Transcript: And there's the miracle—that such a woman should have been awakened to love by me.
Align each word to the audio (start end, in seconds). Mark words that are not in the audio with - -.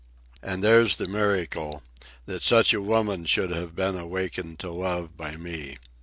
And 0.41 0.63
there's 0.63 0.95
the 0.95 1.05
miracle—that 1.07 2.41
such 2.41 2.73
a 2.73 2.81
woman 2.81 3.25
should 3.25 3.51
have 3.51 3.75
been 3.75 3.95
awakened 3.95 4.57
to 4.61 4.71
love 4.71 5.15
by 5.15 5.35
me. 5.35 5.77